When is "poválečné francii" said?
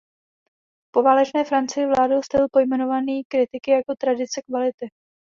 0.91-1.85